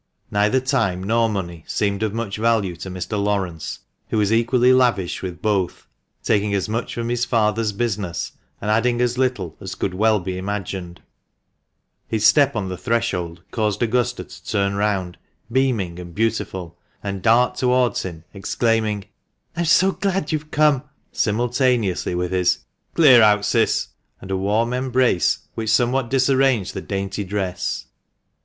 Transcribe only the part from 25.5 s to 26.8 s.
which somewhat disarranged